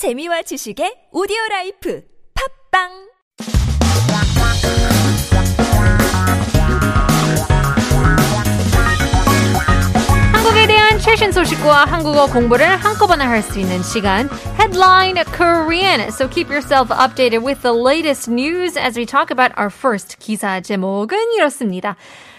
재미와 0.00 0.40
지식의 0.40 1.12
오디오 1.12 1.36
라이프 1.50 2.00
팟빵 2.72 2.88
한국에 10.32 10.66
대한 10.66 10.98
최신 11.00 11.30
소식과 11.30 11.84
한국어 11.84 12.32
공부를 12.32 12.66
한꺼번에 12.76 13.26
할 13.26 13.42
수 13.42 13.60
있는 13.60 13.82
시간 13.82 14.30
Headline 14.58 15.22
Korean. 15.36 16.08
So 16.08 16.28
keep 16.30 16.48
yourself 16.48 16.88
updated 16.88 17.44
with 17.44 17.60
the 17.60 17.74
latest 17.74 18.30
news 18.30 18.78
as 18.78 18.96
we 18.96 19.04
talk 19.04 19.30
about 19.30 19.52
our 19.58 19.68
first 19.68 20.16
기사 20.18 20.62
제목은 20.62 21.34
이렇습니다. 21.36 21.96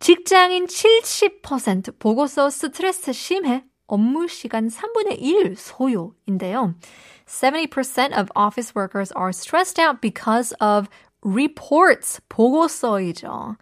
직장인 0.00 0.66
70% 0.68 1.98
보고서 1.98 2.48
스트레스 2.48 3.12
심해 3.12 3.64
업무 3.91 4.27
시간 4.27 4.69
3분의 4.69 5.21
1 5.21 5.55
소요인데요. 5.55 6.75
70% 7.25 8.17
of 8.17 8.31
office 8.35 8.73
workers 8.75 9.11
are 9.13 9.31
stressed 9.31 9.79
out 9.79 10.01
because 10.01 10.53
of 10.59 10.89
reports, 11.23 12.19
보고서이죠. 12.29 13.57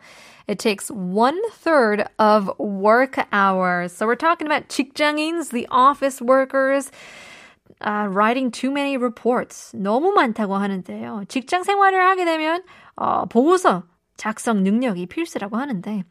It 0.48 0.60
takes 0.60 0.92
one 0.92 1.40
third 1.52 2.06
of 2.20 2.52
work 2.60 3.18
hours. 3.34 3.92
So 3.92 4.06
we're 4.06 4.16
talking 4.16 4.46
about 4.46 4.70
직장인s, 4.70 5.50
the 5.50 5.68
office 5.72 6.22
workers, 6.22 6.92
uh, 7.82 8.08
writing 8.10 8.52
too 8.52 8.70
many 8.72 8.98
reports. 8.98 9.72
너무 9.74 10.14
많다고 10.14 10.56
하는데요. 10.56 11.26
직장 11.28 11.64
생활을 11.64 12.00
하게 12.00 12.26
되면 12.26 12.62
어, 12.96 13.26
보고서 13.26 13.84
작성 14.20 14.64
능력이 14.64 15.08
필수라고 15.08 15.58
하는데 15.58 16.04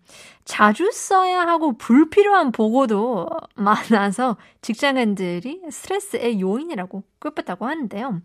자주 0.45 0.91
써야 0.93 1.41
하고 1.41 1.77
불필요한 1.77 2.53
보고도 2.53 3.29
많아서 3.55 4.37
직장인들이 4.61 5.63
스트레스의 5.71 6.41
요인이라고 6.41 7.03
꼽았다고 7.19 7.67
하는데요. 7.67 8.21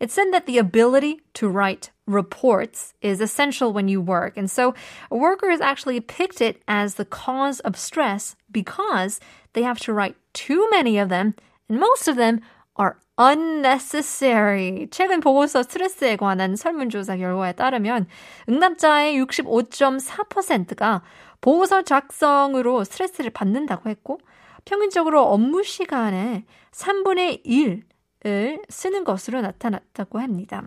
It 0.00 0.10
said 0.10 0.32
that 0.32 0.46
the 0.46 0.58
ability 0.58 1.20
to 1.34 1.48
write 1.48 1.90
reports 2.06 2.94
is 3.02 3.20
essential 3.20 3.72
when 3.72 3.86
you 3.88 4.00
work. 4.00 4.36
And 4.36 4.50
so 4.50 4.74
workers 5.10 5.60
actually 5.60 6.00
picked 6.00 6.40
it 6.40 6.62
as 6.66 6.94
the 6.94 7.04
cause 7.04 7.60
of 7.60 7.76
stress 7.76 8.34
because 8.50 9.20
they 9.52 9.62
have 9.62 9.78
to 9.80 9.92
write 9.92 10.16
too 10.32 10.66
many 10.70 10.98
of 10.98 11.08
them, 11.08 11.34
and 11.68 11.78
most 11.78 12.08
of 12.08 12.16
them 12.16 12.40
are 12.76 12.96
unnecessary. 13.17 14.87
최근 14.91 15.19
보고서 15.19 15.63
스트레스에 15.63 16.15
관한 16.15 16.55
설문조사 16.55 17.17
결과에 17.17 17.53
따르면 17.53 18.07
응답자의 18.47 19.19
65.4%가 19.23 21.01
보고서 21.41 21.81
작성으로 21.81 22.83
스트레스를 22.83 23.31
받는다고 23.31 23.89
했고 23.89 24.19
평균적으로 24.65 25.23
업무 25.23 25.63
시간의 25.63 26.45
3분의 26.71 27.45
1을 27.45 28.61
쓰는 28.69 29.03
것으로 29.03 29.41
나타났다고 29.41 30.19
합니다. 30.19 30.63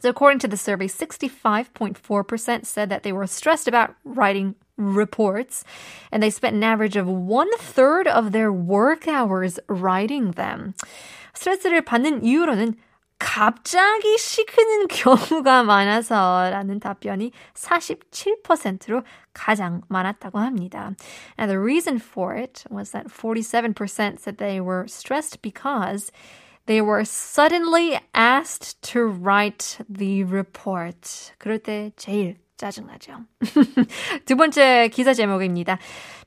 So 0.00 0.10
according 0.10 0.38
to 0.40 0.48
the 0.48 0.56
survey, 0.56 0.86
65.4% 0.86 2.64
said 2.64 2.88
that 2.88 3.02
they 3.02 3.12
were 3.12 3.26
stressed 3.26 3.66
about 3.66 3.94
writing 4.04 4.54
reports 4.76 5.64
and 6.12 6.22
they 6.22 6.30
spent 6.30 6.54
an 6.54 6.62
average 6.62 6.96
of 6.96 7.08
one 7.08 7.50
third 7.58 8.06
of 8.06 8.30
their 8.30 8.52
work 8.52 9.08
hours 9.08 9.58
writing 9.68 10.32
them. 10.32 10.74
스트레스를 11.38 11.82
받는 11.82 12.24
이유로는 12.24 12.74
갑자기 13.20 14.18
시크는 14.18 14.88
경우가 14.88 15.62
많아서라는 15.62 16.80
답변이 16.80 17.30
47%로 17.54 19.02
가장 19.32 19.82
많았다고 19.88 20.38
합니다. 20.38 20.94
And 21.38 21.48
the 21.50 21.58
reason 21.58 22.00
for 22.00 22.36
it 22.36 22.64
was 22.70 22.90
that 22.90 23.08
47% 23.08 24.18
said 24.18 24.38
they 24.38 24.60
were 24.60 24.84
stressed 24.86 25.40
because 25.40 26.10
they 26.66 26.80
were 26.80 27.02
suddenly 27.04 28.00
asked 28.14 28.80
to 28.92 29.06
write 29.06 29.78
the 29.88 30.24
report. 30.24 31.32
그럴 31.38 31.60
때 31.60 31.92
제일 31.96 32.36
짜증나죠. 32.56 33.24
두 34.26 34.36
번째 34.36 34.88
기사 34.88 35.14
제목입니다. 35.14 35.78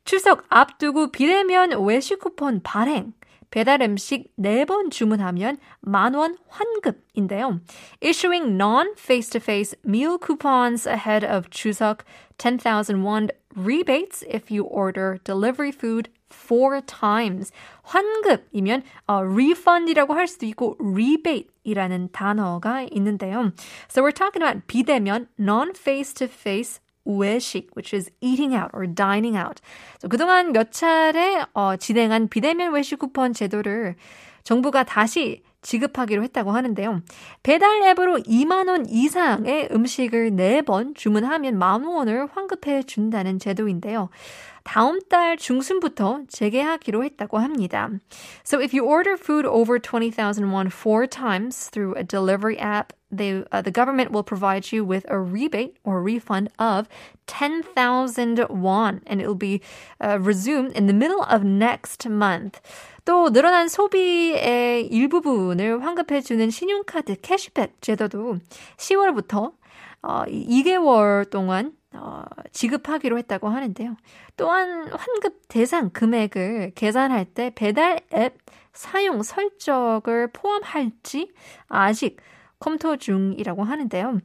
추석 0.06 0.46
앞두고 0.50 1.12
비대면 1.12 1.86
외식 1.86 2.20
쿠폰 2.20 2.62
발행. 2.64 3.14
배달 3.51 3.81
음식 3.83 4.35
4번 4.39 4.91
주문하면 4.91 5.59
만원 5.81 6.37
환급인데요. 6.49 7.61
Issuing 8.03 8.57
non-face-to-face 8.57 9.77
meal 9.85 10.19
coupons 10.19 10.87
ahead 10.87 11.25
of 11.25 11.49
추석 11.51 12.05
10,000 12.39 13.03
won 13.03 13.29
rebates 13.55 14.23
if 14.29 14.51
you 14.51 14.65
order 14.65 15.19
delivery 15.25 15.73
food 15.73 16.11
four 16.29 16.81
times. 16.83 17.53
환급이면 17.83 18.83
어, 19.07 19.23
refund이라고 19.23 20.15
할 20.15 20.27
수도 20.27 20.47
있고 20.47 20.77
rebate이라는 20.79 22.11
단어가 22.13 22.83
있는데요. 22.91 23.53
So 23.89 24.03
we're 24.03 24.13
talking 24.13 24.43
about 24.43 24.67
비대면 24.67 25.29
non-face-to-face 25.39 26.81
외식, 27.06 27.70
which 27.76 27.96
is 27.96 28.12
eating 28.22 28.56
out 28.56 28.70
or 28.74 28.88
dining 28.88 29.38
out. 29.38 29.62
So 30.00 30.10
그동안 30.10 30.52
몇 30.52 30.72
차례 30.72 31.44
어, 31.54 31.76
진행한 31.78 32.28
비대면 32.28 32.74
외식 32.74 33.00
쿠폰 33.00 33.34
제도를 33.34 33.96
정부가 34.44 34.84
다시 34.84 35.44
지급하기로 35.62 36.24
했다고 36.24 36.52
하는데요. 36.52 37.02
배달 37.44 37.84
앱으로 37.84 38.18
2만 38.18 38.68
원 38.68 38.88
이상의 38.90 39.70
음식을 39.72 40.32
4번 40.32 40.96
주문하면 40.96 41.58
만 41.58 41.84
원을 41.84 42.28
환급해 42.34 42.84
준다는 42.84 43.38
제도인데요. 43.38 44.10
다음 44.64 45.00
달 45.10 45.38
중순부터 45.38 46.22
재개하기로 46.28 47.04
했다고 47.04 47.40
합니다. 47.40 47.90
So 48.44 48.60
if 48.60 48.74
you 48.74 48.86
order 48.86 49.18
food 49.18 49.46
over 49.46 49.80
20,000 49.80 50.52
won 50.52 50.68
four 50.68 51.08
times 51.08 51.70
through 51.70 51.96
a 51.96 52.04
delivery 52.04 52.58
app, 52.60 52.94
they, 53.12 53.44
uh, 53.52 53.62
the 53.62 53.72
government 53.72 54.12
will 54.12 54.24
provide 54.24 54.72
you 54.72 54.86
with 54.86 55.06
a 55.10 55.20
rebate 55.20 55.78
or 55.84 56.02
refund 56.02 56.50
of 56.58 56.88
10,000 57.28 58.48
won 58.50 59.02
and 59.06 59.22
it 59.22 59.28
will 59.28 59.36
be 59.36 59.62
uh, 60.00 60.18
resumed 60.20 60.72
in 60.74 60.88
the 60.88 60.94
middle 60.94 61.24
of 61.24 61.44
next 61.44 62.08
month. 62.08 62.62
또 63.04 63.30
늘어난 63.32 63.68
소비의 63.68 64.88
일부분을 64.88 65.84
환급해 65.84 66.22
주는 66.22 66.50
신용카드 66.50 67.20
캐시백 67.22 67.82
제도도 67.82 68.38
10월부터 68.78 69.54
어, 70.02 70.24
2개월 70.26 71.30
동안 71.30 71.74
어, 71.94 72.24
지급하기로 72.52 73.18
했다고 73.18 73.50
하는데요. 73.50 73.98
또한 74.38 74.88
환급 74.88 75.42
대상 75.48 75.90
금액을 75.90 76.72
계산할 76.76 77.26
때 77.26 77.52
배달 77.54 78.00
앱 78.14 78.38
사용 78.74 79.22
설정을 79.22 80.32
포함할지 80.32 81.32
아직 81.68 82.18
검토 82.60 82.96
중이라고 82.96 83.64
하는데요. 83.64 84.20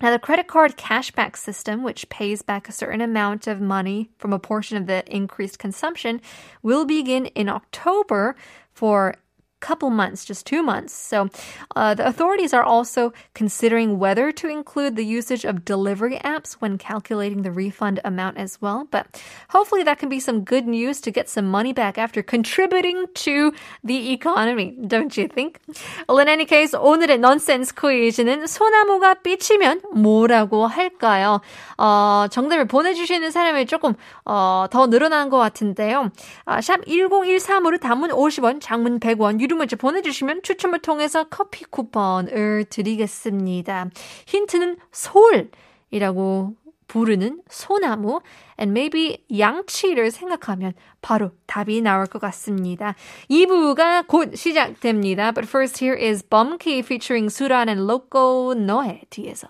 Now, 0.00 0.10
the 0.10 0.20
credit 0.20 0.46
card 0.46 0.76
cashback 0.76 1.36
system, 1.36 1.82
which 1.82 2.08
pays 2.08 2.40
back 2.40 2.68
a 2.68 2.72
certain 2.72 3.00
amount 3.00 3.48
of 3.48 3.60
money 3.60 4.10
from 4.18 4.32
a 4.32 4.38
portion 4.38 4.76
of 4.76 4.86
the 4.86 5.02
increased 5.08 5.58
consumption, 5.58 6.20
will 6.62 6.84
begin 6.84 7.26
in 7.34 7.48
October 7.48 8.36
for 8.72 9.16
couple 9.63 9.89
months, 9.89 10.25
just 10.25 10.45
two 10.45 10.61
months. 10.61 10.91
So 10.91 11.29
uh, 11.73 11.95
the 11.95 12.05
authorities 12.05 12.53
are 12.53 12.67
also 12.67 13.13
considering 13.33 13.97
whether 13.97 14.29
to 14.35 14.51
include 14.51 14.97
the 14.99 15.07
usage 15.07 15.45
of 15.45 15.63
delivery 15.63 16.19
apps 16.19 16.59
when 16.59 16.77
calculating 16.77 17.43
the 17.43 17.51
refund 17.51 18.03
amount 18.03 18.37
as 18.37 18.59
well. 18.59 18.85
But 18.91 19.07
hopefully 19.55 19.83
that 19.87 19.99
can 19.99 20.09
be 20.09 20.19
some 20.19 20.43
good 20.43 20.67
news 20.67 20.99
to 21.07 21.11
get 21.11 21.29
some 21.29 21.47
money 21.47 21.71
back 21.71 21.97
after 21.97 22.21
contributing 22.21 23.07
to 23.23 23.53
the 23.85 24.11
economy, 24.11 24.75
don't 24.85 25.15
you 25.15 25.29
think? 25.29 25.61
Well, 26.09 26.19
in 26.19 26.27
any 26.27 26.43
case, 26.43 26.75
오늘의 26.75 27.19
nonsense 27.23 27.71
퀴즈는 27.71 28.45
소나무가 28.47 29.15
삐치면 29.23 29.95
뭐라고 29.95 30.67
할까요? 30.67 31.39
어, 31.77 32.27
정답을 32.29 32.67
보내주시는 32.67 33.31
사람이 33.31 33.65
조금 33.67 33.93
어, 34.25 34.65
더 34.69 34.87
늘어난 34.87 35.29
것 35.29 35.37
같은데요. 35.37 36.11
아, 36.43 36.59
샵 36.59 36.83
1013으로 36.85 37.79
단문 37.79 38.11
50원, 38.11 38.59
장문 38.59 38.99
100원, 38.99 39.39
유료 39.48 39.56
문자 39.56 39.76
보내주시면 39.76 40.42
추첨을 40.42 40.80
통해서 40.80 41.24
커피 41.24 41.64
쿠폰을 41.64 42.66
드리겠습니다. 42.68 43.88
힌트는 44.26 44.76
솔이라고 44.92 46.54
부르는 46.86 47.40
소나무 47.48 48.20
and 48.60 48.72
maybe 48.72 49.24
양치를 49.38 50.10
생각하면 50.10 50.74
바로 51.00 51.30
답이 51.46 51.80
나올 51.80 52.04
것 52.04 52.18
같습니다. 52.18 52.94
2부가 53.30 54.06
곧 54.06 54.36
시작됩니다. 54.36 55.32
But 55.32 55.48
first 55.48 55.82
here 55.82 55.98
is 55.98 56.22
Bumkey 56.22 56.80
featuring 56.80 57.30
Suran 57.30 57.70
and 57.70 57.90
Loco 57.90 58.52
Noe 58.52 59.00
뒤에서. 59.08 59.48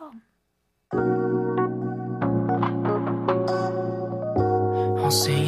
I'll 5.08 5.10
sing 5.10 5.47